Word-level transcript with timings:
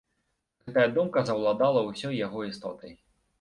Гэтая 0.69 0.85
думка 0.95 1.23
заўладала 1.29 1.85
ўсёй 1.91 2.17
яго 2.25 2.39
істотай. 2.49 2.91